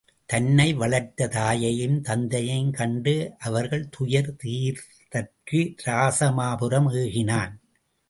[0.25, 3.15] தன்னை வளர்த்த தாயையும் தந்தையும் கண்டு
[3.39, 7.55] அவர்கள் துயர் தீர்த்தற்கு இராசமாபுரம் ஏகினான்.